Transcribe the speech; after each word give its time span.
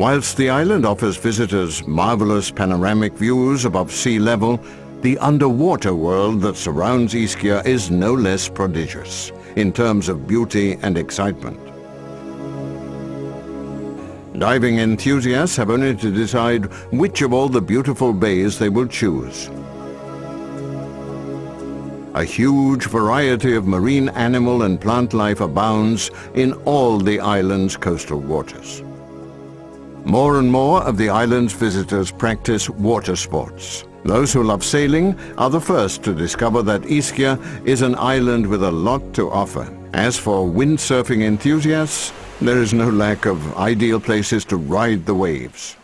Whilst 0.00 0.38
the 0.38 0.48
island 0.48 0.86
offers 0.86 1.18
visitors 1.18 1.86
marvelous 1.86 2.50
panoramic 2.50 3.12
views 3.12 3.66
above 3.66 3.92
sea 3.92 4.18
level, 4.18 4.58
the 5.02 5.18
underwater 5.18 5.94
world 5.94 6.40
that 6.40 6.56
surrounds 6.56 7.12
Ischia 7.12 7.62
is 7.66 7.90
no 7.90 8.14
less 8.14 8.48
prodigious 8.48 9.30
in 9.56 9.74
terms 9.74 10.08
of 10.08 10.26
beauty 10.26 10.78
and 10.80 10.96
excitement. 10.96 11.60
Diving 14.38 14.78
enthusiasts 14.78 15.56
have 15.58 15.68
only 15.68 15.94
to 15.96 16.10
decide 16.10 16.72
which 16.90 17.20
of 17.20 17.34
all 17.34 17.50
the 17.50 17.60
beautiful 17.60 18.14
bays 18.14 18.58
they 18.58 18.70
will 18.70 18.86
choose. 18.86 19.50
A 22.14 22.24
huge 22.24 22.86
variety 22.86 23.54
of 23.54 23.66
marine 23.66 24.08
animal 24.08 24.62
and 24.62 24.80
plant 24.80 25.12
life 25.12 25.42
abounds 25.42 26.10
in 26.32 26.54
all 26.64 26.96
the 26.96 27.20
island's 27.20 27.76
coastal 27.76 28.18
waters. 28.18 28.82
More 30.04 30.38
and 30.38 30.50
more 30.50 30.82
of 30.82 30.96
the 30.96 31.10
island's 31.10 31.52
visitors 31.52 32.10
practice 32.10 32.70
water 32.70 33.16
sports. 33.16 33.84
Those 34.04 34.32
who 34.32 34.42
love 34.42 34.64
sailing 34.64 35.14
are 35.36 35.50
the 35.50 35.60
first 35.60 36.02
to 36.04 36.14
discover 36.14 36.62
that 36.62 36.82
Ischia 36.82 37.38
is 37.66 37.82
an 37.82 37.94
island 37.96 38.46
with 38.46 38.62
a 38.62 38.70
lot 38.70 39.12
to 39.14 39.30
offer. 39.30 39.68
As 39.92 40.16
for 40.16 40.46
windsurfing 40.48 41.22
enthusiasts, 41.22 42.12
there 42.40 42.62
is 42.62 42.72
no 42.72 42.88
lack 42.88 43.26
of 43.26 43.56
ideal 43.58 44.00
places 44.00 44.44
to 44.46 44.56
ride 44.56 45.04
the 45.04 45.14
waves. 45.14 45.76